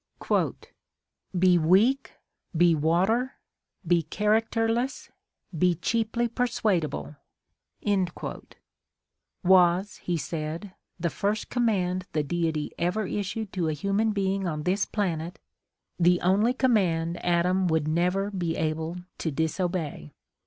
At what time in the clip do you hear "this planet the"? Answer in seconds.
14.63-16.19